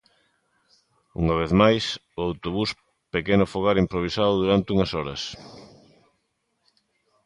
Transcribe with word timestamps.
Unha 1.21 1.35
vez 1.41 1.51
máis, 1.61 1.85
o 2.19 2.21
autobús, 2.29 2.69
pequeno 3.15 3.51
fogar 3.53 3.75
improvisado 3.83 4.33
durante 4.41 4.71
unhas 4.75 4.91
horas. 4.97 5.21